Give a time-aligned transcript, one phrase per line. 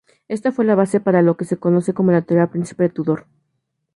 [0.27, 3.27] Esta fue la base para lo que se conoce como la teoría Príncipe Tudor.